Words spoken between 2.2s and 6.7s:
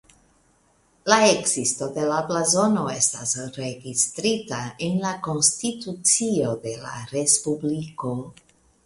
blazono estas registrita en la konstitucio